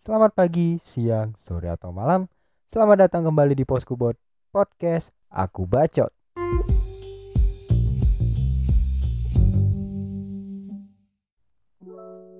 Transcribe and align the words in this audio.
Selamat 0.00 0.32
pagi, 0.32 0.80
siang, 0.80 1.36
sore 1.36 1.68
atau 1.68 1.92
malam. 1.92 2.24
Selamat 2.64 3.04
datang 3.04 3.20
kembali 3.20 3.52
di 3.52 3.68
Poskubot 3.68 4.16
Podcast 4.48 5.12
Aku 5.28 5.68
Bacot. 5.68 6.08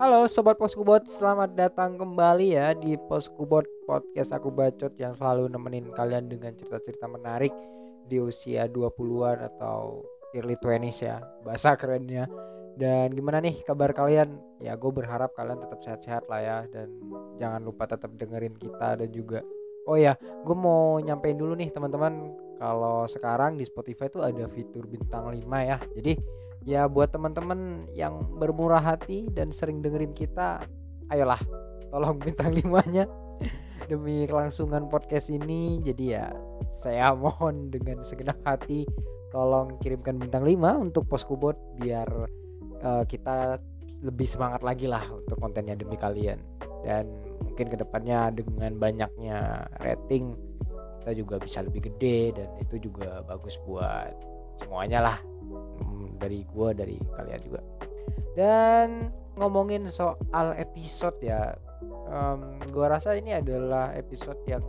Halo 0.00 0.24
sobat 0.24 0.56
Poskubot, 0.56 1.04
selamat 1.04 1.52
datang 1.52 2.00
kembali 2.00 2.56
ya 2.56 2.72
di 2.72 2.96
Poskubot 2.96 3.68
Podcast 3.84 4.32
Aku 4.32 4.48
Bacot 4.48 4.96
yang 4.96 5.12
selalu 5.12 5.52
nemenin 5.52 5.92
kalian 5.92 6.32
dengan 6.32 6.56
cerita-cerita 6.56 7.12
menarik 7.12 7.52
di 8.08 8.24
usia 8.24 8.72
20-an 8.72 9.36
atau 9.36 10.00
early 10.36 10.56
20s 10.58 10.98
ya, 11.04 11.22
bahasa 11.42 11.74
kerennya. 11.74 12.30
Dan 12.78 13.12
gimana 13.12 13.42
nih 13.44 13.60
kabar 13.66 13.92
kalian? 13.92 14.40
Ya 14.62 14.78
gue 14.78 14.88
berharap 14.88 15.36
kalian 15.36 15.60
tetap 15.60 15.80
sehat-sehat 15.84 16.24
lah 16.32 16.40
ya 16.40 16.58
dan 16.70 16.88
jangan 17.36 17.60
lupa 17.60 17.84
tetap 17.84 18.12
dengerin 18.16 18.56
kita 18.56 18.96
dan 18.96 19.10
juga 19.12 19.40
Oh 19.88 19.96
ya, 19.96 20.14
gue 20.20 20.56
mau 20.56 21.00
nyampein 21.00 21.40
dulu 21.40 21.56
nih 21.56 21.72
teman-teman 21.72 22.36
kalau 22.60 23.08
sekarang 23.08 23.56
di 23.56 23.64
Spotify 23.64 24.12
tuh 24.12 24.20
ada 24.20 24.44
fitur 24.52 24.84
bintang 24.84 25.32
5 25.32 25.40
ya. 25.64 25.80
Jadi 25.96 26.12
ya 26.68 26.84
buat 26.84 27.08
teman-teman 27.08 27.88
yang 27.96 28.20
bermurah 28.36 28.78
hati 28.78 29.24
dan 29.32 29.48
sering 29.48 29.80
dengerin 29.80 30.12
kita, 30.12 30.60
ayolah 31.08 31.40
tolong 31.88 32.20
bintang 32.26 32.52
5-nya 32.52 33.08
demi 33.88 34.28
kelangsungan 34.28 34.86
podcast 34.92 35.32
ini. 35.32 35.80
Jadi 35.80 36.04
ya 36.12 36.28
saya 36.68 37.16
mohon 37.16 37.72
dengan 37.72 38.04
segenap 38.04 38.36
hati 38.44 38.84
tolong 39.30 39.78
kirimkan 39.78 40.18
bintang 40.18 40.42
5 40.42 40.84
untuk 40.90 41.06
Poskubot 41.06 41.56
biar 41.78 42.06
uh, 42.82 43.04
kita 43.06 43.62
lebih 44.00 44.26
semangat 44.26 44.64
lagi 44.64 44.90
lah 44.90 45.04
untuk 45.06 45.38
kontennya 45.38 45.78
demi 45.78 45.94
kalian. 45.94 46.40
Dan 46.82 47.06
mungkin 47.44 47.66
ke 47.70 47.76
depannya 47.78 48.32
dengan 48.32 48.72
banyaknya 48.76 49.68
rating 49.80 50.34
kita 51.00 51.12
juga 51.16 51.36
bisa 51.40 51.64
lebih 51.64 51.88
gede 51.92 52.36
dan 52.36 52.48
itu 52.60 52.90
juga 52.90 53.24
bagus 53.24 53.56
buat 53.64 54.12
semuanya 54.60 55.00
lah. 55.00 55.18
Hmm, 55.80 56.16
dari 56.20 56.44
gua 56.52 56.76
dari 56.76 56.96
kalian 57.16 57.40
juga. 57.44 57.60
Dan 58.36 59.08
ngomongin 59.36 59.88
soal 59.88 60.56
episode 60.56 61.16
ya 61.24 61.56
um, 62.08 62.60
gua 62.72 62.96
rasa 62.96 63.16
ini 63.16 63.36
adalah 63.36 63.92
episode 63.96 64.40
yang 64.44 64.64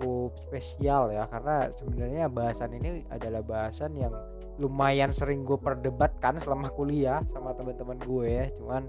cukup 0.00 0.32
spesial 0.48 1.12
ya 1.12 1.28
karena 1.28 1.68
sebenarnya 1.68 2.32
bahasan 2.32 2.72
ini 2.72 3.04
adalah 3.12 3.44
bahasan 3.44 3.92
yang 3.92 4.16
lumayan 4.56 5.12
sering 5.12 5.44
gue 5.44 5.56
perdebatkan 5.60 6.40
selama 6.40 6.72
kuliah 6.72 7.20
sama 7.28 7.52
teman-teman 7.52 8.00
gue 8.00 8.26
ya. 8.28 8.46
Cuman 8.56 8.82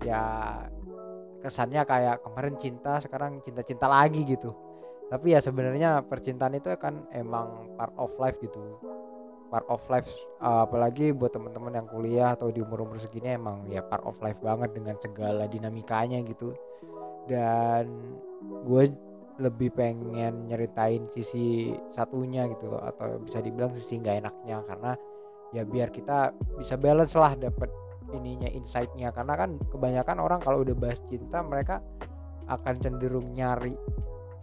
ya 0.00 0.22
kesannya 1.44 1.84
kayak 1.84 2.24
kemarin 2.24 2.54
cinta 2.56 2.96
sekarang 3.00 3.40
cinta-cinta 3.44 3.88
lagi 3.88 4.24
gitu. 4.24 4.52
Tapi 5.12 5.34
ya 5.34 5.40
sebenarnya 5.44 6.04
percintaan 6.04 6.56
itu 6.56 6.72
kan 6.76 7.04
emang 7.12 7.76
part 7.76 7.92
of 8.00 8.12
life 8.16 8.36
gitu. 8.40 8.80
Part 9.50 9.66
of 9.66 9.82
life 9.90 10.06
uh, 10.38 10.68
apalagi 10.68 11.10
buat 11.10 11.34
teman-teman 11.34 11.74
yang 11.74 11.88
kuliah 11.90 12.28
atau 12.38 12.54
di 12.54 12.62
umur-umur 12.62 12.96
segini 13.02 13.34
emang 13.34 13.66
ya 13.66 13.82
part 13.82 14.06
of 14.06 14.14
life 14.22 14.38
banget 14.38 14.70
dengan 14.72 14.94
segala 14.96 15.50
dinamikanya 15.50 16.22
gitu. 16.22 16.54
Dan 17.26 18.14
gue 18.68 19.09
lebih 19.40 19.72
pengen 19.72 20.44
nyeritain 20.46 21.08
sisi 21.08 21.72
satunya 21.90 22.44
gitu 22.52 22.76
atau 22.76 23.24
bisa 23.24 23.40
dibilang 23.40 23.72
sisi 23.72 23.96
nggak 23.96 24.16
enaknya. 24.20 24.56
Karena 24.68 24.92
ya 25.50 25.64
biar 25.64 25.88
kita 25.88 26.36
bisa 26.60 26.76
balance 26.76 27.16
lah 27.16 27.34
dapat 27.34 27.72
ininya 28.12 28.46
insightnya. 28.52 29.10
Karena 29.10 29.34
kan 29.34 29.56
kebanyakan 29.72 30.16
orang 30.20 30.40
kalau 30.44 30.60
udah 30.62 30.76
bahas 30.76 31.00
cinta 31.08 31.40
mereka 31.40 31.80
akan 32.46 32.74
cenderung 32.78 33.32
nyari 33.32 33.72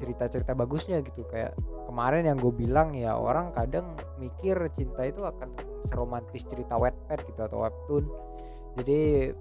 cerita-cerita 0.02 0.58
bagusnya 0.58 1.06
gitu. 1.06 1.23
Kayak 1.30 1.54
kemarin 1.86 2.26
yang 2.26 2.38
gue 2.42 2.54
bilang 2.54 2.98
ya 2.98 3.14
orang 3.14 3.54
kadang 3.54 3.94
mikir 4.17 4.58
cinta 4.73 5.06
itu 5.06 5.22
akan 5.22 5.54
seromantis 5.88 6.43
cerita 6.43 6.76
wetpad 6.76 7.22
gitu 7.30 7.42
atau 7.45 7.64
webtoon. 7.64 8.05
Jadi 8.77 9.32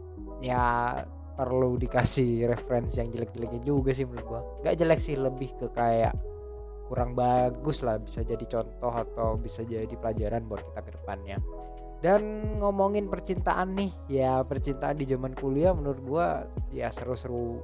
ya 0.44 0.96
perlu 1.36 1.76
dikasih 1.76 2.48
referensi 2.48 2.98
yang 2.98 3.12
jelek-jeleknya 3.12 3.60
juga 3.60 3.92
sih 3.92 4.08
menurut 4.08 4.26
gua. 4.26 4.40
Gak 4.64 4.74
jelek 4.80 5.00
sih 5.04 5.14
lebih 5.14 5.52
ke 5.54 5.68
kayak 5.70 6.16
kurang 6.88 7.12
bagus 7.18 7.82
lah 7.82 7.98
bisa 7.98 8.22
jadi 8.22 8.42
contoh 8.46 8.94
atau 8.94 9.36
bisa 9.36 9.66
jadi 9.66 9.90
pelajaran 9.90 10.48
buat 10.48 10.64
kita 10.64 10.80
ke 10.80 10.90
depannya. 10.96 11.36
Dan 12.00 12.56
ngomongin 12.60 13.08
percintaan 13.12 13.76
nih 13.76 13.92
ya 14.08 14.40
percintaan 14.44 15.00
di 15.00 15.08
zaman 15.08 15.36
kuliah 15.36 15.76
menurut 15.76 16.00
gua 16.00 16.26
ya 16.72 16.88
seru-seru 16.88 17.60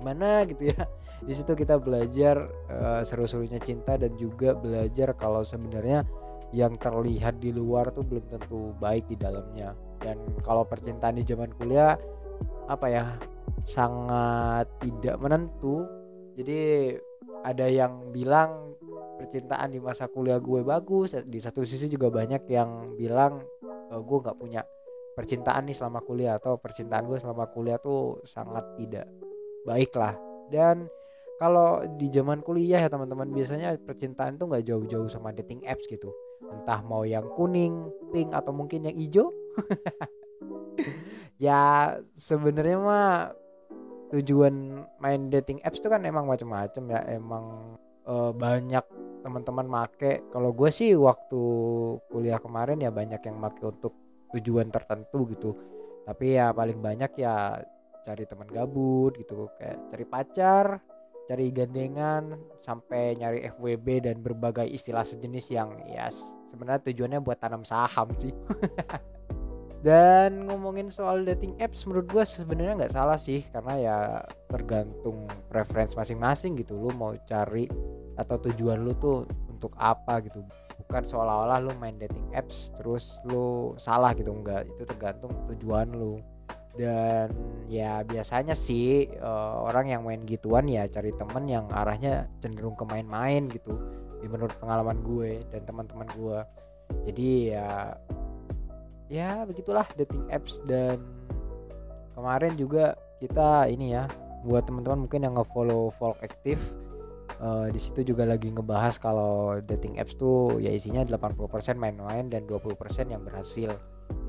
gimana 0.00 0.48
gitu 0.48 0.72
ya. 0.72 0.80
Di 1.20 1.36
situ 1.36 1.52
kita 1.52 1.76
belajar 1.76 2.48
uh, 2.72 3.04
seru-serunya 3.04 3.60
cinta 3.60 4.00
dan 4.00 4.16
juga 4.16 4.56
belajar 4.56 5.12
kalau 5.12 5.44
sebenarnya 5.44 6.08
yang 6.50 6.74
terlihat 6.80 7.38
di 7.38 7.52
luar 7.54 7.94
tuh 7.94 8.02
belum 8.02 8.24
tentu 8.32 8.72
baik 8.80 9.06
di 9.06 9.20
dalamnya. 9.20 9.76
Dan 10.00 10.16
kalau 10.40 10.64
percintaan 10.64 11.20
di 11.20 11.24
zaman 11.28 11.52
kuliah 11.54 11.94
apa 12.70 12.86
ya 12.86 13.04
sangat 13.66 14.70
tidak 14.78 15.18
menentu. 15.18 15.82
Jadi 16.38 16.94
ada 17.42 17.66
yang 17.66 18.14
bilang 18.14 18.78
percintaan 19.18 19.74
di 19.74 19.80
masa 19.82 20.08
kuliah 20.08 20.40
gue 20.40 20.64
bagus 20.64 21.12
di 21.28 21.40
satu 21.42 21.60
sisi 21.66 21.92
juga 21.92 22.08
banyak 22.08 22.48
yang 22.48 22.96
bilang 22.96 23.44
e, 23.92 23.94
gue 24.00 24.18
nggak 24.24 24.38
punya 24.40 24.64
percintaan 25.12 25.68
nih 25.68 25.76
selama 25.76 26.00
kuliah 26.00 26.40
atau 26.40 26.56
percintaan 26.56 27.04
gue 27.04 27.20
selama 27.20 27.52
kuliah 27.52 27.76
tuh 27.76 28.24
sangat 28.24 28.64
tidak 28.80 29.04
baik 29.68 29.92
lah. 29.98 30.16
Dan 30.48 30.88
kalau 31.36 31.84
di 31.96 32.08
zaman 32.08 32.40
kuliah 32.40 32.84
ya 32.84 32.88
teman-teman 32.88 33.28
biasanya 33.32 33.76
percintaan 33.80 34.40
tuh 34.40 34.48
nggak 34.48 34.64
jauh-jauh 34.64 35.08
sama 35.12 35.36
dating 35.36 35.60
apps 35.68 35.84
gitu. 35.88 36.08
Entah 36.48 36.80
mau 36.80 37.04
yang 37.04 37.28
kuning 37.36 37.92
pink 38.12 38.32
atau 38.32 38.50
mungkin 38.56 38.88
yang 38.88 38.96
hijau 38.96 39.28
ya 41.40 41.96
sebenarnya 42.14 42.76
mah 42.76 43.32
tujuan 44.12 44.84
main 45.00 45.32
dating 45.32 45.64
apps 45.64 45.80
itu 45.80 45.88
kan 45.88 46.04
emang 46.04 46.28
macam-macam 46.28 46.84
ya. 46.92 47.00
Emang 47.08 47.44
uh, 48.04 48.30
banyak 48.36 48.84
teman-teman 49.24 49.66
make. 49.66 50.28
Kalau 50.28 50.52
gue 50.52 50.70
sih 50.70 50.92
waktu 50.94 51.42
kuliah 52.12 52.38
kemarin 52.38 52.84
ya 52.84 52.92
banyak 52.92 53.24
yang 53.24 53.36
make 53.40 53.60
untuk 53.64 53.96
tujuan 54.36 54.68
tertentu 54.68 55.24
gitu. 55.32 55.50
Tapi 56.04 56.36
ya 56.36 56.52
paling 56.52 56.78
banyak 56.78 57.16
ya 57.16 57.56
cari 58.04 58.24
teman 58.28 58.48
gabut 58.52 59.16
gitu. 59.16 59.48
Kayak 59.56 59.78
cari 59.88 60.04
pacar 60.04 60.66
cari 61.30 61.54
gandengan 61.54 62.34
sampai 62.58 63.14
nyari 63.14 63.46
FWB 63.54 64.10
dan 64.10 64.18
berbagai 64.18 64.66
istilah 64.66 65.06
sejenis 65.06 65.46
yang 65.54 65.78
ya 65.86 66.10
sebenarnya 66.50 66.90
tujuannya 66.90 67.22
buat 67.22 67.38
tanam 67.38 67.62
saham 67.62 68.10
sih 68.18 68.34
dan 69.80 70.44
ngomongin 70.44 70.92
soal 70.92 71.24
dating 71.24 71.56
apps 71.56 71.88
menurut 71.88 72.04
gue 72.12 72.24
sebenarnya 72.28 72.84
nggak 72.84 72.92
salah 72.92 73.16
sih 73.16 73.40
karena 73.48 73.74
ya 73.80 73.96
tergantung 74.52 75.24
preference 75.48 75.96
masing-masing 75.96 76.52
gitu. 76.60 76.76
Lu 76.76 76.92
mau 76.92 77.16
cari 77.24 77.64
atau 78.20 78.36
tujuan 78.36 78.84
lu 78.84 78.92
tuh 79.00 79.24
untuk 79.48 79.72
apa 79.80 80.20
gitu. 80.20 80.44
Bukan 80.84 81.02
seolah-olah 81.08 81.64
lu 81.64 81.72
main 81.80 81.96
dating 81.96 82.28
apps 82.36 82.76
terus 82.76 83.24
lu 83.24 83.72
salah 83.80 84.12
gitu 84.12 84.36
enggak 84.36 84.68
itu 84.68 84.84
tergantung 84.84 85.32
tujuan 85.48 85.88
lu. 85.96 86.20
Dan 86.76 87.32
ya 87.64 88.04
biasanya 88.04 88.52
sih 88.52 89.08
uh, 89.16 89.64
orang 89.64 89.96
yang 89.96 90.04
main 90.04 90.28
gituan 90.28 90.68
ya 90.68 90.84
cari 90.92 91.16
temen 91.16 91.48
yang 91.48 91.64
arahnya 91.72 92.28
cenderung 92.44 92.76
ke 92.76 92.84
main-main 92.84 93.48
gitu. 93.48 93.80
Di 94.20 94.28
menurut 94.28 94.52
pengalaman 94.60 95.00
gue 95.00 95.40
dan 95.48 95.64
teman-teman 95.64 96.08
gue 96.12 96.38
jadi 97.08 97.30
ya 97.56 97.96
ya 99.10 99.42
begitulah 99.42 99.84
dating 99.98 100.22
apps 100.30 100.62
dan 100.70 101.02
kemarin 102.14 102.54
juga 102.54 102.94
kita 103.18 103.66
ini 103.66 103.98
ya 103.98 104.06
buat 104.46 104.64
teman-teman 104.64 105.04
mungkin 105.04 105.26
yang 105.26 105.34
ngefollow 105.36 105.92
folk 105.98 106.16
aktif 106.22 106.56
uh, 107.42 107.66
di 107.68 107.80
situ 107.80 108.06
juga 108.14 108.24
lagi 108.24 108.48
ngebahas 108.48 108.96
kalau 109.02 109.58
dating 109.64 109.98
apps 109.98 110.14
tuh 110.14 110.62
ya 110.62 110.70
isinya 110.70 111.02
80% 111.04 111.76
main-main 111.76 112.28
dan 112.28 112.46
20% 112.46 112.78
yang 113.10 113.24
berhasil. 113.24 113.74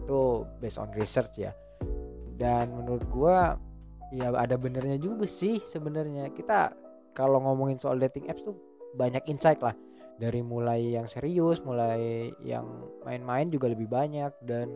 Itu 0.03 0.47
based 0.59 0.81
on 0.81 0.89
research 0.95 1.39
ya. 1.39 1.51
Dan 2.35 2.73
menurut 2.73 3.05
gua 3.11 3.55
ya 4.11 4.33
ada 4.33 4.59
benernya 4.59 4.97
juga 4.97 5.29
sih 5.29 5.61
sebenarnya. 5.63 6.33
Kita 6.33 6.73
kalau 7.15 7.43
ngomongin 7.43 7.77
soal 7.77 7.99
dating 7.99 8.27
apps 8.31 8.43
tuh 8.43 8.55
banyak 8.95 9.23
insight 9.31 9.63
lah 9.63 9.75
dari 10.21 10.45
mulai 10.45 10.93
yang 10.93 11.09
serius 11.09 11.65
mulai 11.65 12.29
yang 12.45 12.69
main-main 13.01 13.49
juga 13.49 13.73
lebih 13.73 13.89
banyak 13.89 14.29
dan 14.45 14.69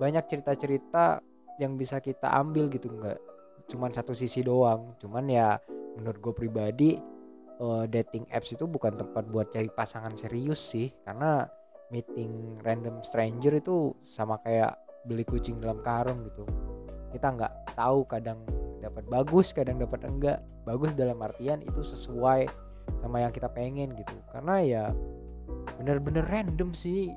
banyak 0.00 0.24
cerita-cerita 0.24 1.20
yang 1.60 1.76
bisa 1.76 2.00
kita 2.00 2.32
ambil 2.32 2.72
gitu 2.72 2.88
nggak 2.88 3.20
cuman 3.68 3.92
satu 3.92 4.16
sisi 4.16 4.40
doang. 4.40 4.96
Cuman 4.96 5.28
ya 5.28 5.60
menurut 6.00 6.18
gue 6.18 6.34
pribadi 6.34 6.90
uh, 7.60 7.84
dating 7.84 8.24
apps 8.32 8.56
itu 8.56 8.64
bukan 8.64 8.96
tempat 8.96 9.28
buat 9.28 9.52
cari 9.52 9.68
pasangan 9.68 10.16
serius 10.16 10.58
sih 10.58 10.88
karena 11.04 11.44
meeting 11.92 12.56
random 12.64 13.04
stranger 13.04 13.60
itu 13.60 13.92
sama 14.08 14.40
kayak 14.40 14.72
beli 15.04 15.26
kucing 15.28 15.60
dalam 15.60 15.84
karung 15.84 16.24
gitu. 16.24 16.48
Kita 17.12 17.36
nggak 17.36 17.76
tahu 17.76 18.08
kadang 18.08 18.40
dapat 18.80 19.04
bagus 19.10 19.52
kadang 19.52 19.76
dapat 19.76 20.00
enggak. 20.08 20.40
Bagus 20.64 20.92
dalam 20.96 21.20
artian 21.20 21.60
itu 21.64 21.80
sesuai 21.80 22.67
sama 23.00 23.22
yang 23.22 23.32
kita 23.32 23.48
pengen 23.50 23.94
gitu. 23.94 24.14
Karena 24.32 24.60
ya 24.62 24.84
bener-bener 25.78 26.24
random 26.26 26.72
sih. 26.74 27.12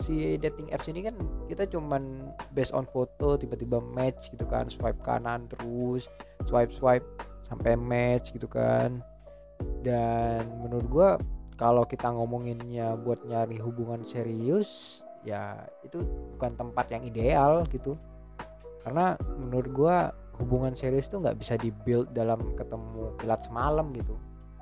Si 0.00 0.40
dating 0.40 0.72
apps 0.72 0.88
ini 0.88 1.04
kan 1.04 1.16
kita 1.44 1.68
cuman 1.68 2.32
based 2.56 2.72
on 2.72 2.88
foto 2.88 3.36
tiba-tiba 3.36 3.78
match 3.80 4.32
gitu 4.32 4.48
kan. 4.48 4.68
Swipe 4.72 5.00
kanan 5.04 5.44
terus 5.50 6.08
swipe 6.48 6.72
swipe 6.72 7.04
sampai 7.48 7.76
match 7.76 8.32
gitu 8.32 8.48
kan. 8.48 9.04
Dan 9.84 10.48
menurut 10.64 10.86
gua 10.88 11.08
kalau 11.60 11.84
kita 11.84 12.08
ngomonginnya 12.08 12.96
buat 12.96 13.20
nyari 13.28 13.60
hubungan 13.60 14.00
serius 14.00 15.00
ya 15.20 15.68
itu 15.84 16.00
bukan 16.36 16.56
tempat 16.56 16.88
yang 16.88 17.04
ideal 17.04 17.68
gitu. 17.68 18.00
Karena 18.80 19.20
menurut 19.36 19.68
gua 19.68 19.96
hubungan 20.40 20.72
serius 20.72 21.12
tuh 21.12 21.20
nggak 21.20 21.36
bisa 21.36 21.60
dibuild 21.60 22.08
dalam 22.16 22.40
ketemu 22.56 23.12
kilat 23.20 23.44
semalam 23.44 23.92
gitu 23.92 24.16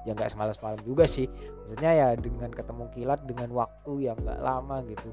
ya 0.08 0.16
nggak 0.16 0.32
semalam 0.32 0.56
semalam 0.56 0.80
juga 0.80 1.04
sih. 1.04 1.28
Maksudnya 1.28 1.92
ya 1.92 2.08
dengan 2.16 2.48
ketemu 2.48 2.84
kilat 2.96 3.20
dengan 3.28 3.52
waktu 3.52 3.92
yang 4.08 4.16
nggak 4.16 4.40
lama 4.40 4.80
gitu. 4.88 5.12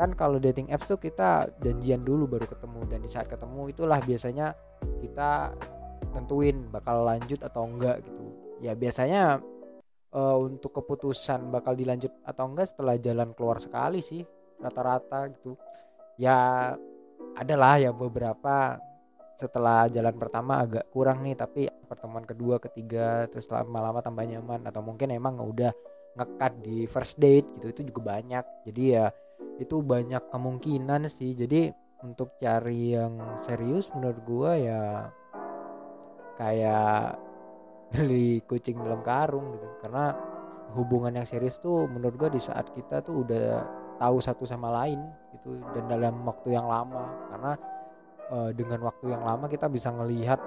Kan 0.00 0.16
kalau 0.16 0.40
dating 0.40 0.72
apps 0.72 0.88
tuh 0.88 0.96
kita 0.96 1.52
janjian 1.60 2.00
dulu 2.00 2.24
baru 2.24 2.48
ketemu 2.48 2.80
dan 2.88 2.98
di 3.04 3.10
saat 3.12 3.28
ketemu 3.28 3.68
itulah 3.68 4.00
biasanya 4.00 4.56
kita 5.04 5.52
tentuin 6.16 6.68
bakal 6.72 7.04
lanjut 7.04 7.40
atau 7.44 7.68
enggak 7.68 8.00
gitu. 8.00 8.26
Ya 8.64 8.72
biasanya 8.72 9.44
uh, 10.16 10.36
untuk 10.40 10.80
keputusan 10.80 11.52
bakal 11.52 11.76
dilanjut 11.76 12.12
atau 12.24 12.48
enggak 12.48 12.72
setelah 12.72 12.96
jalan 12.96 13.36
keluar 13.36 13.60
sekali 13.60 14.00
sih 14.00 14.24
rata-rata 14.56 15.28
gitu. 15.28 15.60
Ya 16.16 16.72
adalah 17.36 17.80
ya 17.80 17.92
beberapa 17.92 18.80
setelah 19.40 19.90
jalan 19.90 20.14
pertama 20.14 20.62
agak 20.62 20.86
kurang 20.94 21.26
nih 21.26 21.34
tapi 21.34 21.66
pertemuan 21.92 22.24
kedua 22.24 22.56
ketiga 22.56 23.28
terus 23.28 23.44
lama-lama 23.52 24.00
tambah 24.00 24.24
nyaman. 24.24 24.64
Atau 24.64 24.80
mungkin 24.80 25.12
emang 25.12 25.36
udah 25.36 25.76
ngekat 26.16 26.52
di 26.64 26.88
first 26.88 27.20
date 27.20 27.44
gitu 27.60 27.68
itu 27.68 27.80
juga 27.92 28.16
banyak. 28.16 28.64
Jadi 28.64 28.82
ya 28.96 29.12
itu 29.60 29.84
banyak 29.84 30.32
kemungkinan 30.32 31.12
sih. 31.12 31.36
Jadi 31.36 31.68
untuk 32.00 32.40
cari 32.40 32.96
yang 32.96 33.20
serius 33.44 33.92
menurut 33.92 34.18
gua 34.24 34.50
ya 34.56 34.82
kayak 36.40 37.20
beli 37.92 38.40
kucing 38.48 38.80
dalam 38.80 39.04
karung 39.04 39.52
gitu. 39.52 39.68
Karena 39.84 40.16
hubungan 40.72 41.12
yang 41.12 41.28
serius 41.28 41.60
tuh 41.60 41.84
menurut 41.84 42.16
gua 42.16 42.30
di 42.32 42.40
saat 42.40 42.72
kita 42.72 43.04
tuh 43.04 43.28
udah 43.28 43.48
tahu 44.00 44.18
satu 44.18 44.48
sama 44.48 44.72
lain 44.82 44.98
gitu 45.36 45.60
dan 45.76 45.84
dalam 45.86 46.24
waktu 46.24 46.56
yang 46.56 46.66
lama. 46.66 47.28
Karena 47.28 47.52
uh, 48.32 48.50
dengan 48.50 48.80
waktu 48.88 49.12
yang 49.12 49.22
lama 49.22 49.46
kita 49.46 49.68
bisa 49.68 49.92
ngelihat 49.92 50.40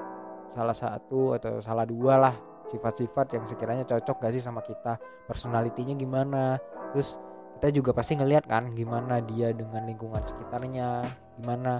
salah 0.51 0.75
satu 0.75 1.35
atau 1.35 1.59
salah 1.59 1.85
dua 1.87 2.19
lah 2.19 2.35
sifat-sifat 2.69 3.37
yang 3.37 3.45
sekiranya 3.45 3.85
cocok 3.85 4.21
gak 4.21 4.33
sih 4.33 4.43
sama 4.43 4.61
kita? 4.65 4.97
Personalitinya 5.29 5.93
gimana? 5.93 6.57
Terus 6.93 7.17
kita 7.55 7.71
juga 7.71 7.95
pasti 7.95 8.19
ngelihat 8.19 8.51
kan 8.51 8.75
gimana 8.75 9.23
dia 9.23 9.55
dengan 9.55 9.87
lingkungan 9.87 10.19
sekitarnya 10.19 11.07
gimana 11.39 11.79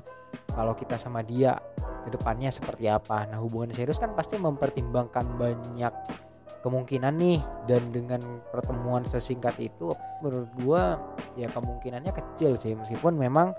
kalau 0.55 0.71
kita 0.71 0.95
sama 0.95 1.19
dia 1.19 1.59
ke 2.05 2.09
depannya 2.13 2.53
seperti 2.53 2.87
apa. 2.87 3.27
Nah 3.27 3.41
hubungan 3.43 3.73
serius 3.75 3.99
kan 3.99 4.13
pasti 4.15 4.39
mempertimbangkan 4.39 5.35
banyak 5.35 5.93
kemungkinan 6.63 7.13
nih. 7.17 7.39
Dan 7.65 7.91
dengan 7.91 8.41
pertemuan 8.53 9.03
sesingkat 9.05 9.57
itu 9.59 9.91
menurut 10.21 10.49
gua 10.61 10.83
ya 11.35 11.49
kemungkinannya 11.49 12.13
kecil 12.13 12.55
sih. 12.55 12.77
Meskipun 12.77 13.17
memang 13.17 13.51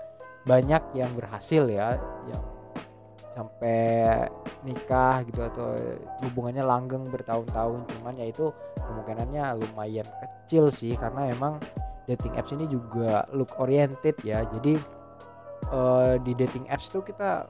banyak 0.47 0.95
yang 0.95 1.11
berhasil 1.13 1.67
ya 1.67 1.99
yang 2.31 2.43
sampai 3.37 4.25
nikah 4.65 5.21
gitu 5.29 5.45
atau 5.45 5.77
hubungannya 6.25 6.65
langgeng 6.65 7.05
bertahun-tahun. 7.13 7.85
Cuman 7.93 8.17
ya 8.17 8.25
itu 8.25 8.49
kemungkinannya 8.81 9.61
lumayan 9.61 10.09
kecil 10.17 10.73
sih 10.73 10.97
karena 10.97 11.29
emang 11.29 11.61
dating 12.09 12.33
apps 12.33 12.57
ini 12.57 12.65
juga 12.65 13.29
look 13.37 13.53
oriented 13.61 14.17
ya. 14.25 14.41
Jadi 14.49 14.81
uh, 15.69 16.17
di 16.17 16.33
dating 16.33 16.65
apps 16.73 16.89
tuh 16.89 17.05
kita 17.05 17.45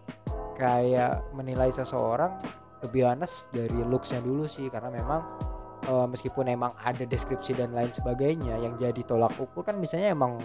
kayak 0.60 1.24
menilai 1.32 1.72
seseorang 1.72 2.36
lebih 2.84 3.08
honest 3.08 3.48
dari 3.56 3.80
looksnya 3.88 4.20
dulu 4.20 4.44
sih. 4.44 4.68
Karena 4.68 4.92
memang 4.92 5.24
uh, 5.88 6.08
meskipun 6.12 6.52
emang 6.52 6.76
ada 6.84 7.08
deskripsi 7.08 7.56
dan 7.56 7.72
lain 7.72 7.96
sebagainya 7.96 8.60
yang 8.60 8.76
jadi 8.76 9.00
tolak 9.08 9.34
ukur 9.40 9.64
kan 9.64 9.80
misalnya 9.80 10.12
emang 10.12 10.36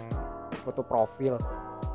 foto 0.63 0.85
profil 0.85 1.35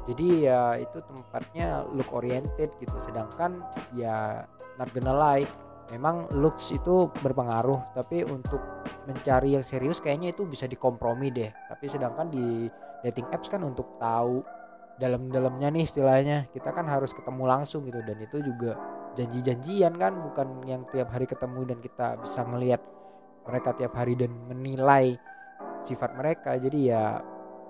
jadi 0.09 0.29
ya 0.41 0.61
itu 0.81 1.05
tempatnya 1.05 1.85
look 1.93 2.09
oriented 2.17 2.73
gitu. 2.81 2.97
Sedangkan 3.05 3.61
ya 3.93 4.49
lie 4.81 5.45
memang 5.93 6.33
looks 6.33 6.73
itu 6.73 7.13
berpengaruh. 7.21 7.93
Tapi 7.93 8.25
untuk 8.25 8.61
mencari 9.05 9.61
yang 9.61 9.65
serius 9.65 10.01
kayaknya 10.01 10.33
itu 10.33 10.49
bisa 10.49 10.65
dikompromi 10.65 11.29
deh. 11.29 11.53
Tapi 11.53 11.85
sedangkan 11.93 12.33
di 12.33 12.65
dating 13.05 13.29
apps 13.29 13.53
kan 13.53 13.61
untuk 13.61 14.01
tahu 14.01 14.41
dalam-dalamnya 14.97 15.71
nih 15.77 15.85
istilahnya 15.87 16.51
kita 16.51 16.73
kan 16.73 16.89
harus 16.89 17.13
ketemu 17.13 17.45
langsung 17.45 17.85
gitu. 17.85 18.01
Dan 18.01 18.17
itu 18.25 18.41
juga 18.41 18.81
janji-janjian 19.13 19.93
kan 20.01 20.17
bukan 20.25 20.65
yang 20.65 20.89
tiap 20.89 21.13
hari 21.13 21.29
ketemu 21.29 21.69
dan 21.69 21.79
kita 21.85 22.17
bisa 22.17 22.49
melihat 22.49 22.81
mereka 23.45 23.77
tiap 23.77 23.93
hari 23.93 24.17
dan 24.17 24.33
menilai 24.49 25.21
sifat 25.85 26.17
mereka. 26.17 26.57
Jadi 26.57 26.89
ya 26.89 27.21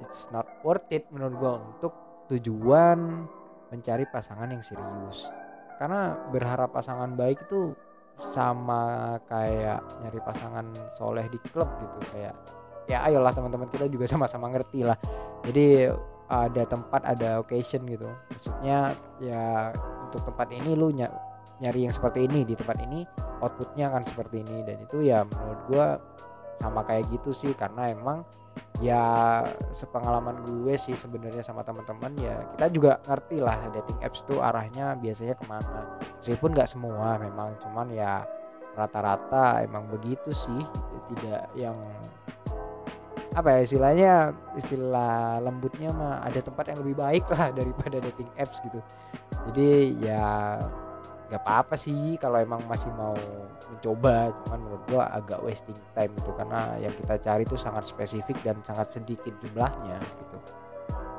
it's 0.06 0.30
not 0.30 0.46
worth 0.62 0.86
it 0.94 1.10
menurut 1.10 1.34
gue 1.34 1.54
untuk 1.74 2.07
tujuan 2.28 3.24
mencari 3.72 4.04
pasangan 4.08 4.48
yang 4.48 4.64
serius. 4.64 5.28
Karena 5.80 6.16
berharap 6.32 6.74
pasangan 6.74 7.12
baik 7.14 7.48
itu 7.48 7.72
sama 8.18 9.14
kayak 9.30 9.78
nyari 10.02 10.20
pasangan 10.20 10.66
soleh 10.98 11.26
di 11.30 11.38
klub 11.50 11.68
gitu. 11.78 11.98
Kayak 12.12 12.34
ya 12.90 13.04
ayolah 13.06 13.30
teman-teman 13.30 13.68
kita 13.70 13.86
juga 13.86 14.08
sama-sama 14.12 14.50
ngerti 14.50 14.82
lah. 14.84 14.98
Jadi 15.46 15.88
ada 16.28 16.62
tempat 16.68 17.02
ada 17.06 17.40
occasion 17.40 17.86
gitu. 17.88 18.08
Maksudnya 18.32 18.98
ya 19.22 19.72
untuk 20.04 20.24
tempat 20.28 20.52
ini 20.52 20.76
lu 20.76 20.92
ny 20.92 21.06
nyari 21.58 21.90
yang 21.90 21.94
seperti 21.94 22.30
ini 22.30 22.46
di 22.46 22.54
tempat 22.54 22.78
ini 22.84 23.02
outputnya 23.40 23.88
akan 23.92 24.02
seperti 24.04 24.42
ini. 24.42 24.66
Dan 24.66 24.84
itu 24.84 25.04
ya 25.06 25.24
menurut 25.24 25.60
gue 25.70 25.86
sama 26.58 26.82
kayak 26.84 27.06
gitu 27.14 27.30
sih. 27.30 27.52
Karena 27.54 27.88
emang 27.94 28.26
ya 28.78 29.02
sepengalaman 29.74 30.38
gue 30.46 30.74
sih 30.78 30.94
sebenarnya 30.94 31.42
sama 31.42 31.66
teman-teman 31.66 32.14
ya 32.14 32.46
kita 32.54 32.66
juga 32.70 32.92
ngerti 33.02 33.42
lah 33.42 33.58
dating 33.74 33.98
apps 33.98 34.22
tuh 34.22 34.38
arahnya 34.38 34.94
biasanya 34.98 35.34
ke 35.34 35.44
mana. 35.50 35.98
Meskipun 36.22 36.50
nggak 36.54 36.70
semua 36.70 37.18
memang 37.18 37.58
cuman 37.58 37.90
ya 37.90 38.22
rata-rata 38.78 39.62
emang 39.66 39.90
begitu 39.90 40.30
sih. 40.30 40.62
Tidak 41.10 41.58
yang 41.58 41.74
apa 43.34 43.54
ya 43.54 43.60
istilahnya 43.62 44.12
istilah 44.58 45.38
lembutnya 45.42 45.94
mah 45.94 46.24
ada 46.24 46.42
tempat 46.42 46.74
yang 46.74 46.80
lebih 46.82 46.96
baik 46.98 47.24
lah 47.30 47.50
daripada 47.58 47.98
dating 47.98 48.30
apps 48.38 48.62
gitu. 48.62 48.78
Jadi 49.50 49.98
ya 50.02 50.58
nggak 51.28 51.44
apa-apa 51.44 51.76
sih 51.76 52.16
kalau 52.16 52.40
emang 52.40 52.64
masih 52.64 52.88
mau 52.96 53.12
mencoba 53.68 54.32
cuman 54.32 54.58
menurut 54.64 54.82
gua 54.88 55.04
agak 55.12 55.44
wasting 55.44 55.76
time 55.92 56.12
itu 56.16 56.30
karena 56.32 56.80
yang 56.80 56.94
kita 56.96 57.20
cari 57.20 57.44
itu 57.44 57.56
sangat 57.60 57.84
spesifik 57.84 58.40
dan 58.40 58.56
sangat 58.64 58.96
sedikit 58.96 59.36
jumlahnya 59.44 60.00
gitu. 60.00 60.36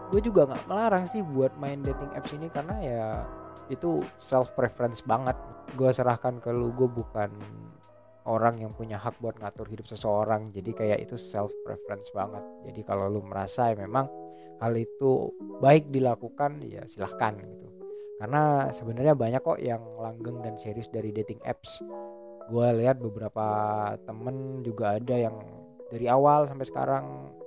Gue 0.10 0.22
juga 0.26 0.50
nggak 0.50 0.66
melarang 0.66 1.06
sih 1.06 1.22
buat 1.22 1.54
main 1.62 1.86
dating 1.86 2.10
apps 2.18 2.34
ini 2.34 2.50
karena 2.50 2.76
ya 2.82 3.06
itu 3.70 4.02
self 4.18 4.58
preference 4.58 5.06
banget. 5.06 5.38
Gue 5.78 5.94
serahkan 5.94 6.42
ke 6.42 6.50
lu 6.50 6.74
gue 6.74 6.90
bukan 6.90 7.30
orang 8.26 8.58
yang 8.58 8.74
punya 8.74 8.98
hak 8.98 9.22
buat 9.22 9.38
ngatur 9.38 9.70
hidup 9.70 9.86
seseorang 9.86 10.50
jadi 10.50 10.74
kayak 10.74 11.00
itu 11.06 11.22
self 11.22 11.54
preference 11.62 12.10
banget. 12.10 12.42
Jadi 12.66 12.82
kalau 12.82 13.06
lu 13.06 13.22
merasa 13.22 13.70
ya 13.70 13.78
memang 13.78 14.10
hal 14.58 14.74
itu 14.74 15.30
baik 15.62 15.94
dilakukan 15.94 16.66
ya 16.66 16.84
silahkan 16.90 17.38
gitu 17.38 17.69
karena 18.20 18.68
sebenarnya 18.76 19.16
banyak 19.16 19.40
kok 19.40 19.64
yang 19.64 19.80
langgeng 19.96 20.44
dan 20.44 20.60
serius 20.60 20.92
dari 20.92 21.16
dating 21.16 21.40
apps. 21.48 21.80
Gue 22.52 22.68
lihat 22.76 23.00
beberapa 23.00 23.48
temen 24.04 24.60
juga 24.60 25.00
ada 25.00 25.16
yang 25.16 25.40
dari 25.88 26.12
awal 26.12 26.46
sampai 26.52 26.68
sekarang 26.68 27.06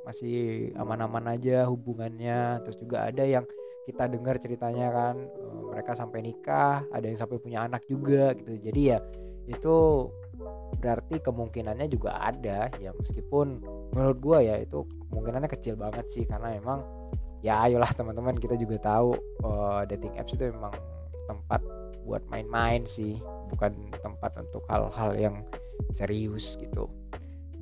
masih 0.09 0.73
aman-aman 0.81 1.37
aja 1.37 1.69
hubungannya. 1.69 2.65
Terus 2.65 2.81
juga 2.81 3.05
ada 3.05 3.21
yang 3.21 3.45
kita 3.85 4.09
dengar 4.09 4.41
ceritanya 4.41 4.89
kan 4.89 5.17
eh, 5.29 5.63
mereka 5.77 5.93
sampai 5.93 6.25
nikah 6.25 6.89
ada 6.89 7.05
yang 7.05 7.21
sampai 7.21 7.37
punya 7.37 7.69
anak 7.69 7.85
juga 7.85 8.33
gitu. 8.33 8.57
Jadi 8.57 8.81
ya 8.97 8.99
itu 9.53 10.09
berarti 10.81 11.21
kemungkinannya 11.21 11.85
juga 11.93 12.17
ada 12.17 12.73
ya. 12.81 12.97
Meskipun 12.97 13.61
menurut 13.93 14.19
gue 14.25 14.39
ya 14.49 14.57
itu 14.57 14.89
kemungkinannya 15.13 15.53
kecil 15.53 15.77
banget 15.77 16.09
sih 16.09 16.25
karena 16.25 16.57
emang 16.57 16.81
ya 17.43 17.67
ayolah 17.67 17.91
teman-teman 17.91 18.39
kita 18.39 18.55
juga 18.55 18.79
tahu 18.79 19.19
uh, 19.43 19.83
dating 19.91 20.15
apps 20.17 20.39
itu 20.39 20.49
memang 20.49 20.73
tempat 21.27 21.61
buat 22.07 22.23
main-main 22.31 22.87
sih 22.87 23.19
bukan 23.51 23.75
tempat 24.03 24.35
untuk 24.39 24.63
hal-hal 24.71 25.11
yang 25.19 25.37
serius 25.95 26.57
gitu. 26.59 26.91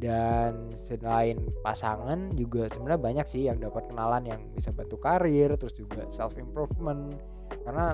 Dan 0.01 0.73
selain 0.81 1.37
pasangan 1.61 2.33
juga 2.33 2.73
sebenarnya 2.73 3.01
banyak 3.01 3.27
sih 3.29 3.53
yang 3.53 3.61
dapat 3.61 3.85
kenalan 3.93 4.25
yang 4.25 4.41
bisa 4.57 4.73
bantu 4.73 4.97
karir 4.97 5.53
terus 5.61 5.77
juga 5.77 6.09
self 6.09 6.41
improvement 6.41 7.21
karena 7.69 7.93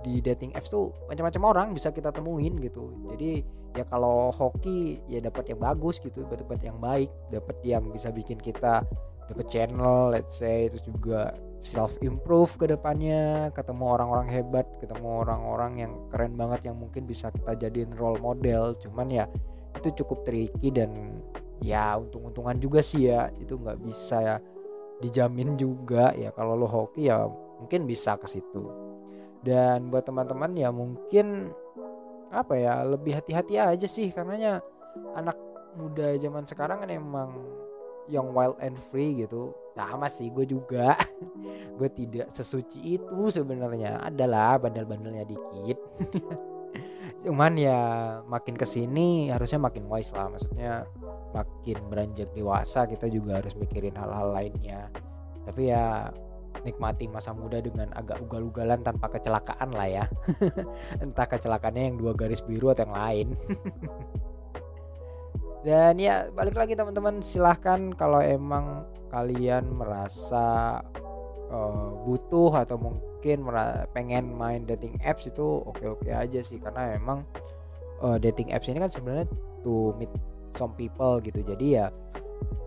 di 0.00 0.24
dating 0.24 0.56
apps 0.56 0.72
tuh 0.72 0.92
macam-macam 1.08 1.42
orang 1.44 1.68
bisa 1.76 1.92
kita 1.92 2.12
temuin 2.12 2.56
gitu. 2.64 2.88
Jadi 3.12 3.44
ya 3.76 3.84
kalau 3.84 4.32
hoki 4.32 5.04
ya 5.10 5.20
dapat 5.20 5.52
yang 5.52 5.60
bagus 5.60 6.00
gitu 6.00 6.24
dapat 6.24 6.62
yang 6.64 6.78
baik 6.80 7.10
dapat 7.28 7.56
yang 7.66 7.92
bisa 7.92 8.08
bikin 8.14 8.38
kita 8.40 8.86
dapat 9.30 9.46
channel 9.48 10.12
let's 10.12 10.36
say 10.36 10.68
itu 10.68 10.78
juga 10.84 11.32
self 11.64 11.96
improve 12.04 12.60
ke 12.60 12.68
depannya 12.68 13.48
ketemu 13.56 13.96
orang-orang 13.96 14.28
hebat 14.28 14.68
ketemu 14.84 15.24
orang-orang 15.24 15.72
yang 15.80 15.92
keren 16.12 16.36
banget 16.36 16.68
yang 16.68 16.76
mungkin 16.76 17.08
bisa 17.08 17.32
kita 17.32 17.56
jadiin 17.56 17.96
role 17.96 18.20
model. 18.20 18.76
Cuman 18.76 19.08
ya 19.08 19.24
itu 19.80 20.04
cukup 20.04 20.28
tricky 20.28 20.68
dan 20.68 21.20
ya 21.64 21.96
untung-untungan 21.96 22.60
juga 22.60 22.84
sih 22.84 23.08
ya 23.08 23.32
itu 23.40 23.56
nggak 23.56 23.80
bisa 23.80 24.20
ya 24.20 24.36
dijamin 25.00 25.56
juga 25.56 26.12
ya. 26.12 26.28
Kalau 26.36 26.52
lo 26.52 26.68
hoki 26.68 27.08
ya 27.08 27.24
mungkin 27.60 27.88
bisa 27.88 28.20
ke 28.20 28.28
situ. 28.28 28.68
Dan 29.40 29.88
buat 29.88 30.04
teman-teman 30.04 30.52
ya 30.56 30.68
mungkin 30.68 31.52
apa 32.28 32.60
ya 32.60 32.84
lebih 32.84 33.16
hati-hati 33.16 33.56
aja 33.56 33.86
sih 33.88 34.10
karenanya 34.10 34.60
anak 35.14 35.38
muda 35.78 36.12
zaman 36.18 36.44
sekarang 36.44 36.82
kan 36.82 36.90
emang 36.90 37.30
yang 38.08 38.32
wild 38.36 38.60
and 38.60 38.76
free 38.90 39.16
gitu 39.16 39.54
sama 39.74 40.06
sih 40.06 40.30
gue 40.30 40.46
juga. 40.46 40.94
Gue 41.78 41.90
tidak 41.90 42.30
sesuci 42.30 42.98
itu 42.98 43.20
sebenarnya. 43.34 43.98
Adalah 44.06 44.62
bandel-bandelnya 44.62 45.26
dikit. 45.26 45.78
Cuman 47.26 47.58
ya 47.58 47.78
makin 48.30 48.54
ke 48.54 48.62
sini 48.62 49.34
harusnya 49.34 49.58
makin 49.58 49.90
wise 49.90 50.14
lah. 50.14 50.30
Maksudnya 50.30 50.86
makin 51.34 51.78
beranjak 51.90 52.30
dewasa 52.30 52.86
kita 52.86 53.10
juga 53.10 53.42
harus 53.42 53.58
mikirin 53.58 53.98
hal-hal 53.98 54.30
lainnya. 54.30 54.86
Tapi 55.42 55.74
ya 55.74 56.14
nikmati 56.62 57.10
masa 57.10 57.34
muda 57.34 57.58
dengan 57.58 57.90
agak 57.98 58.22
ugal-ugalan 58.22 58.86
tanpa 58.86 59.10
kecelakaan 59.10 59.74
lah 59.74 59.90
ya. 59.90 60.04
Entah 61.02 61.26
kecelakaannya 61.26 61.90
yang 61.90 61.96
dua 61.98 62.14
garis 62.14 62.40
biru 62.46 62.70
atau 62.70 62.86
yang 62.86 62.94
lain 62.94 63.28
dan 65.64 65.96
ya 65.96 66.28
balik 66.36 66.60
lagi 66.60 66.76
teman-teman. 66.76 67.24
Silahkan 67.24 67.90
kalau 67.96 68.20
emang 68.20 68.84
kalian 69.08 69.64
merasa 69.72 70.78
uh, 71.48 71.88
butuh 72.04 72.52
atau 72.52 72.76
mungkin 72.76 73.48
pengen 73.96 74.36
main 74.36 74.68
dating 74.68 75.00
apps 75.00 75.24
itu 75.24 75.64
oke-oke 75.64 76.12
aja 76.12 76.44
sih. 76.44 76.60
Karena 76.60 76.92
emang 76.92 77.24
uh, 78.04 78.20
dating 78.20 78.52
apps 78.52 78.68
ini 78.68 78.84
kan 78.84 78.92
sebenarnya 78.92 79.24
to 79.64 79.96
meet 79.96 80.12
some 80.52 80.76
people 80.76 81.16
gitu. 81.24 81.40
Jadi 81.40 81.80
ya 81.80 81.88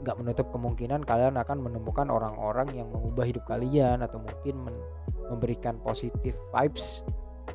nggak 0.01 0.17
menutup 0.17 0.49
kemungkinan 0.49 1.05
kalian 1.05 1.37
akan 1.37 1.57
menemukan 1.61 2.09
orang-orang 2.09 2.73
yang 2.73 2.89
mengubah 2.89 3.29
hidup 3.29 3.45
kalian 3.45 4.01
atau 4.01 4.17
mungkin 4.17 4.73
memberikan 5.29 5.77
positif 5.85 6.33
vibes. 6.49 7.05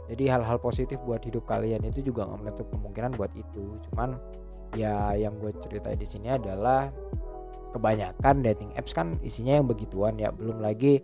Jadi 0.06 0.30
hal-hal 0.30 0.62
positif 0.62 1.02
buat 1.02 1.24
hidup 1.26 1.50
kalian 1.50 1.82
itu 1.82 2.04
juga 2.04 2.30
nggak 2.30 2.40
menutup 2.46 2.66
kemungkinan 2.70 3.18
buat 3.18 3.32
itu. 3.34 3.80
Cuman 3.90 4.14
ya 4.72 5.12
yang 5.16 5.36
gue 5.40 5.52
ceritain 5.60 5.98
di 5.98 6.08
sini 6.08 6.32
adalah 6.32 6.88
kebanyakan 7.72 8.44
dating 8.44 8.72
apps 8.76 8.92
kan 8.92 9.16
isinya 9.24 9.56
yang 9.56 9.66
begituan 9.68 10.16
ya. 10.20 10.32
Belum 10.32 10.60
lagi 10.60 11.00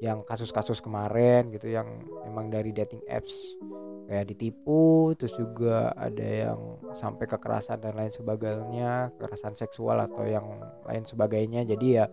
yang 0.00 0.24
kasus-kasus 0.24 0.80
kemarin 0.80 1.52
gitu 1.52 1.68
yang 1.68 2.04
emang 2.24 2.48
dari 2.48 2.72
dating 2.72 3.04
apps 3.04 3.36
kayak 4.08 4.32
ditipu 4.32 5.12
terus 5.14 5.36
juga 5.36 5.92
ada 5.92 6.24
yang 6.24 6.80
sampai 6.96 7.28
kekerasan 7.30 7.78
dan 7.78 7.94
lain 7.94 8.10
sebagainya 8.10 9.14
kekerasan 9.14 9.54
seksual 9.54 10.00
atau 10.02 10.24
yang 10.24 10.46
lain 10.88 11.04
sebagainya. 11.04 11.68
Jadi 11.68 11.86
ya 12.00 12.08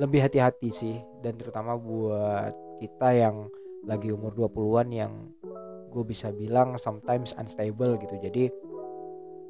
lebih 0.00 0.24
hati-hati 0.24 0.70
sih. 0.72 0.96
Dan 1.22 1.38
terutama 1.38 1.76
buat 1.76 2.54
kita 2.82 3.14
yang 3.14 3.46
lagi 3.86 4.14
umur 4.14 4.34
20-an 4.34 4.88
yang 4.90 5.12
gue 5.92 6.04
bisa 6.06 6.32
bilang 6.32 6.80
sometimes 6.80 7.36
unstable 7.36 7.98
gitu. 8.00 8.16
Jadi 8.18 8.48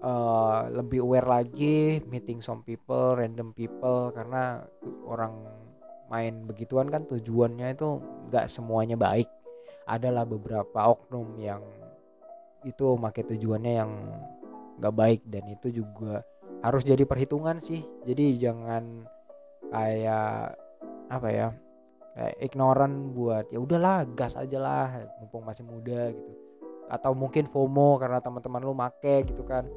uh, 0.03 0.69
lebih 0.69 1.01
aware 1.07 1.25
lagi 1.25 2.03
meeting 2.11 2.43
some 2.43 2.67
people 2.67 3.15
random 3.17 3.55
people 3.55 4.11
karena 4.11 4.67
orang 5.07 5.47
main 6.13 6.45
begituan 6.45 6.93
kan 6.93 7.09
tujuannya 7.09 7.73
itu 7.73 8.03
nggak 8.29 8.51
semuanya 8.51 8.99
baik. 8.99 9.31
Adalah 9.89 10.29
beberapa 10.29 10.93
oknum 10.93 11.39
yang 11.41 11.63
itu 12.63 12.95
pakai 12.95 13.25
tujuannya 13.35 13.73
yang 13.73 13.91
nggak 14.79 14.95
baik 14.95 15.21
dan 15.27 15.45
itu 15.51 15.83
juga 15.83 16.23
harus 16.63 16.85
jadi 16.85 17.03
perhitungan 17.09 17.59
sih. 17.59 17.83
Jadi 18.05 18.39
jangan 18.39 19.09
kayak 19.73 20.59
apa 21.09 21.29
ya 21.33 21.49
kayak 22.13 22.37
ignoran 22.45 23.17
buat 23.17 23.49
ya 23.49 23.57
udahlah 23.57 24.05
gas 24.13 24.37
aja 24.37 24.61
lah 24.61 24.89
mumpung 25.17 25.49
masih 25.49 25.65
muda 25.65 26.13
gitu 26.13 26.52
atau 26.89 27.13
mungkin 27.13 27.47
FOMO 27.47 28.01
karena 28.01 28.19
teman-teman 28.19 28.63
lu 28.63 28.75
make 28.75 29.27
gitu 29.29 29.43
kan. 29.45 29.69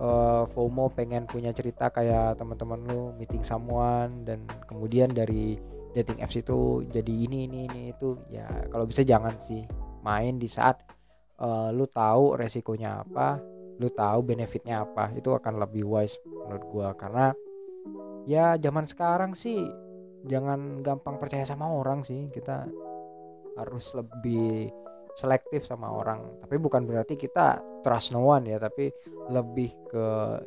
Uh, 0.00 0.48
FOMO 0.56 0.88
pengen 0.96 1.28
punya 1.28 1.52
cerita 1.52 1.92
kayak 1.92 2.40
teman-teman 2.40 2.80
lu 2.88 3.12
meeting 3.20 3.44
someone 3.44 4.24
dan 4.24 4.48
kemudian 4.64 5.12
dari 5.12 5.60
dating 5.92 6.24
apps 6.24 6.40
itu 6.40 6.88
jadi 6.88 7.12
ini 7.28 7.44
ini 7.50 7.68
ini 7.68 7.82
itu. 7.92 8.16
Ya 8.32 8.48
kalau 8.72 8.88
bisa 8.88 9.04
jangan 9.04 9.36
sih. 9.36 9.68
Main 10.00 10.40
di 10.40 10.48
saat 10.48 10.80
uh, 11.36 11.68
lu 11.68 11.84
tahu 11.84 12.40
resikonya 12.40 13.04
apa 13.04 13.36
lu 13.80 13.88
tahu 13.88 14.20
benefitnya 14.20 14.84
apa 14.84 15.08
itu 15.16 15.32
akan 15.32 15.60
lebih 15.60 15.84
wise 15.84 16.16
menurut 16.24 16.64
gua. 16.68 16.88
Karena 16.96 17.32
ya 18.24 18.56
zaman 18.56 18.84
sekarang 18.84 19.32
sih 19.36 19.64
jangan 20.24 20.84
gampang 20.84 21.20
percaya 21.20 21.44
sama 21.44 21.68
orang 21.68 22.04
sih. 22.04 22.28
Kita 22.32 22.64
harus 23.60 23.92
lebih 23.92 24.72
selektif 25.20 25.68
sama 25.68 25.92
orang. 25.92 26.40
Tapi 26.40 26.56
bukan 26.56 26.88
berarti 26.88 27.20
kita 27.20 27.60
trust 27.84 28.16
no 28.16 28.24
one 28.24 28.48
ya 28.48 28.56
tapi 28.56 28.88
lebih 29.28 29.68
ke 29.92 30.04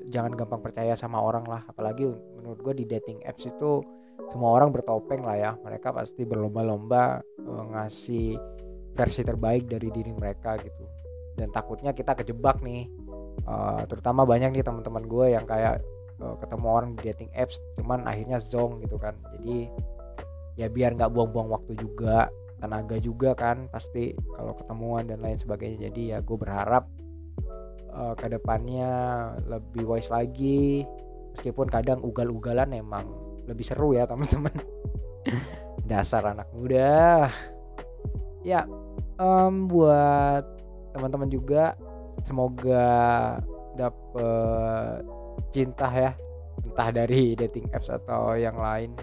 jangan 0.09 0.33
gampang 0.33 0.65
percaya 0.65 0.97
sama 0.97 1.21
orang 1.21 1.45
lah. 1.45 1.61
Apalagi 1.69 2.09
menurut 2.09 2.59
gue 2.65 2.73
di 2.81 2.85
dating 2.89 3.21
apps 3.29 3.45
itu 3.45 3.85
semua 4.33 4.57
orang 4.57 4.73
bertopeng 4.73 5.21
lah 5.21 5.37
ya. 5.37 5.51
Mereka 5.61 5.93
pasti 5.93 6.25
berlomba-lomba 6.25 7.21
uh, 7.21 7.63
ngasih 7.77 8.35
versi 8.97 9.21
terbaik 9.21 9.69
dari 9.69 9.93
diri 9.93 10.09
mereka 10.09 10.57
gitu. 10.57 10.83
Dan 11.37 11.53
takutnya 11.53 11.93
kita 11.93 12.17
kejebak 12.17 12.65
nih. 12.65 12.89
Uh, 13.45 13.85
terutama 13.89 14.25
banyak 14.25 14.55
nih 14.55 14.65
teman-teman 14.65 15.03
gue 15.05 15.25
yang 15.35 15.45
kayak 15.45 15.81
uh, 16.21 16.35
ketemu 16.41 16.67
orang 16.69 16.89
di 16.97 17.01
dating 17.11 17.29
apps 17.33 17.59
cuman 17.77 18.05
akhirnya 18.09 18.41
zong 18.41 18.81
gitu 18.81 18.97
kan. 18.97 19.13
Jadi 19.37 19.69
ya 20.53 20.69
biar 20.69 20.93
nggak 20.93 21.09
buang-buang 21.09 21.49
waktu 21.49 21.73
juga 21.77 22.29
tenaga 22.63 22.95
juga 22.95 23.35
kan 23.35 23.67
pasti 23.67 24.15
kalau 24.31 24.55
ketemuan 24.55 25.03
dan 25.03 25.19
lain 25.19 25.35
sebagainya. 25.35 25.91
Jadi 25.91 26.15
ya 26.15 26.23
gue 26.23 26.37
berharap 26.39 26.87
uh, 27.91 28.15
ke 28.15 28.31
depannya 28.31 28.91
lebih 29.51 29.83
wise 29.83 30.07
lagi. 30.07 30.87
Meskipun 31.35 31.67
kadang 31.67 31.99
ugal-ugalan 31.99 32.71
emang 32.71 33.03
lebih 33.51 33.67
seru 33.67 33.91
ya 33.91 34.07
teman-teman. 34.09 34.55
Dasar 35.83 36.23
anak 36.31 36.47
muda. 36.55 37.27
Ya 38.47 38.63
um, 39.19 39.67
buat 39.67 40.47
teman-teman 40.95 41.27
juga 41.27 41.75
semoga 42.23 42.87
dapet 43.75 45.03
cinta 45.51 45.91
ya. 45.91 46.15
Entah 46.63 46.95
dari 46.95 47.35
dating 47.35 47.67
apps 47.75 47.91
atau 47.91 48.39
yang 48.39 48.55
lain. 48.55 48.95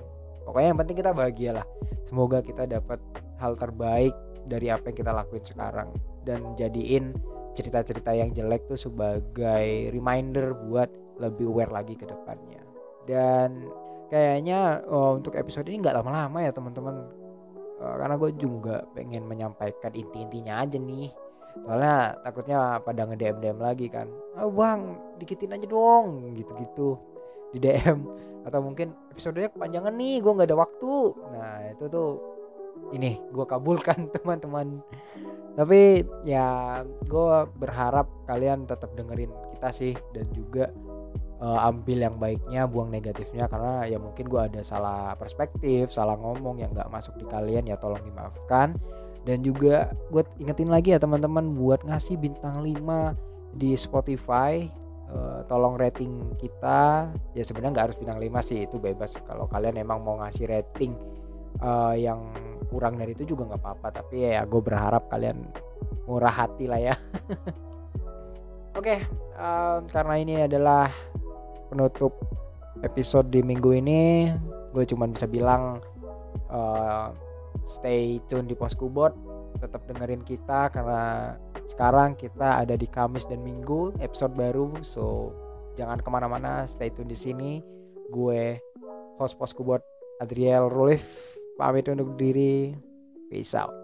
Pokoknya 0.48 0.72
yang 0.72 0.80
penting 0.80 0.96
kita 0.96 1.12
bahagia 1.12 1.60
lah. 1.60 1.66
Semoga 2.08 2.40
kita 2.40 2.64
dapat 2.64 2.98
hal 3.40 3.56
terbaik 3.56 4.12
dari 4.44 4.68
apa 4.68 4.92
yang 4.92 4.98
kita 5.00 5.12
lakuin 5.16 5.44
sekarang. 5.44 5.88
Dan 6.22 6.52
jadiin 6.54 7.16
cerita-cerita 7.56 8.14
yang 8.14 8.30
jelek 8.30 8.68
tuh 8.70 8.78
sebagai 8.78 9.90
reminder 9.90 10.54
buat 10.68 10.88
lebih 11.18 11.50
aware 11.50 11.72
lagi 11.72 11.98
ke 11.98 12.06
depannya. 12.06 12.62
Dan 13.04 13.68
kayaknya 14.08 14.84
oh, 14.88 15.16
untuk 15.18 15.36
episode 15.36 15.66
ini 15.68 15.82
nggak 15.82 15.96
lama-lama 16.00 16.44
ya 16.44 16.52
teman-teman. 16.54 16.96
Uh, 17.80 17.96
karena 17.96 18.14
gue 18.20 18.30
juga 18.36 18.84
pengen 18.92 19.24
menyampaikan 19.24 19.92
inti-intinya 19.96 20.60
aja 20.60 20.76
nih. 20.76 21.08
Soalnya 21.64 22.14
takutnya 22.22 22.78
pada 22.84 23.08
nge 23.08 23.16
DM 23.40 23.58
lagi 23.58 23.86
kan. 23.88 24.06
Oh, 24.36 24.52
bang 24.52 24.96
dikitin 25.16 25.56
aja 25.56 25.66
dong 25.66 26.36
gitu-gitu. 26.36 26.96
Di 27.50 27.58
DM 27.58 28.06
atau 28.46 28.62
mungkin 28.62 28.94
episodenya 29.10 29.50
kepanjangan 29.50 29.90
nih 29.96 30.22
gue 30.22 30.32
nggak 30.32 30.48
ada 30.48 30.58
waktu. 30.60 30.94
Nah 31.34 31.56
itu 31.72 31.84
tuh 31.90 32.29
ini 32.94 33.18
gue 33.30 33.46
kabulkan 33.46 34.08
teman-teman. 34.14 34.82
Tapi 35.58 36.06
ya 36.24 36.80
gue 37.04 37.36
berharap 37.58 38.06
kalian 38.24 38.64
tetap 38.64 38.94
dengerin 38.94 39.32
kita 39.58 39.68
sih 39.74 39.92
dan 40.14 40.30
juga 40.32 40.70
uh, 41.42 41.68
ambil 41.68 41.98
yang 42.06 42.16
baiknya 42.16 42.64
buang 42.70 42.88
negatifnya 42.88 43.50
karena 43.50 43.84
ya 43.88 43.98
mungkin 43.98 44.30
gue 44.30 44.40
ada 44.40 44.60
salah 44.62 45.12
perspektif 45.18 45.90
salah 45.90 46.14
ngomong 46.16 46.62
yang 46.62 46.70
nggak 46.70 46.88
masuk 46.92 47.18
di 47.18 47.26
kalian 47.26 47.66
ya 47.66 47.76
tolong 47.76 48.00
dimaafkan. 48.04 48.78
Dan 49.20 49.44
juga 49.44 49.92
gue 50.08 50.24
ingetin 50.40 50.72
lagi 50.72 50.96
ya 50.96 50.98
teman-teman 51.02 51.52
buat 51.52 51.84
ngasih 51.84 52.16
bintang 52.16 52.64
5 52.64 52.72
di 53.52 53.76
Spotify 53.76 54.64
uh, 55.12 55.44
tolong 55.44 55.76
rating 55.76 56.38
kita. 56.40 57.10
Ya 57.36 57.42
sebenarnya 57.44 57.72
nggak 57.76 57.86
harus 57.92 57.98
bintang 58.00 58.16
5 58.16 58.48
sih 58.48 58.64
itu 58.64 58.80
bebas. 58.80 59.18
Kalau 59.20 59.44
kalian 59.44 59.76
emang 59.76 60.00
mau 60.00 60.16
ngasih 60.24 60.48
rating 60.48 60.96
uh, 61.60 61.92
yang 61.92 62.32
kurang 62.70 62.96
dari 62.96 63.12
itu 63.18 63.26
juga 63.26 63.50
nggak 63.50 63.60
apa-apa 63.60 63.88
tapi 64.00 64.30
ya 64.30 64.46
gue 64.46 64.60
berharap 64.62 65.10
kalian 65.10 65.42
murah 66.06 66.30
hati 66.30 66.70
lah 66.70 66.78
ya. 66.78 66.94
Oke 68.78 68.86
okay, 68.86 68.98
um, 69.34 69.90
karena 69.90 70.14
ini 70.22 70.34
adalah 70.46 70.88
penutup 71.66 72.14
episode 72.86 73.28
di 73.28 73.42
minggu 73.42 73.74
ini 73.74 74.30
gue 74.70 74.86
cuma 74.86 75.10
bisa 75.10 75.26
bilang 75.26 75.82
uh, 76.46 77.10
stay 77.66 78.22
tune 78.30 78.46
di 78.46 78.54
Poskubot 78.54 79.10
tetap 79.58 79.84
dengerin 79.90 80.22
kita 80.22 80.70
karena 80.70 81.34
sekarang 81.66 82.14
kita 82.14 82.62
ada 82.62 82.78
di 82.78 82.86
Kamis 82.86 83.26
dan 83.26 83.42
Minggu 83.42 83.98
episode 83.98 84.32
baru 84.38 84.78
so 84.86 85.34
jangan 85.74 85.98
ke 86.00 86.08
mana-mana 86.08 86.64
stay 86.66 86.90
tune 86.90 87.10
di 87.10 87.18
sini. 87.18 87.62
Gue 88.10 88.58
host 89.18 89.38
Poskubot 89.38 89.82
Adriel 90.18 90.66
Rulif 90.66 91.39
pamit 91.60 91.84
untuk 91.92 92.16
diri. 92.16 92.72
Peace 93.28 93.52
out 93.52 93.79